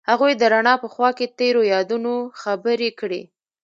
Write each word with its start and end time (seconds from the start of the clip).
هغوی 0.09 0.33
د 0.37 0.43
رڼا 0.53 0.73
په 0.83 0.87
خوا 0.93 1.09
کې 1.17 1.33
تیرو 1.37 1.61
یادونو 1.73 2.13
خبرې 2.41 2.89
کړې. 2.99 3.21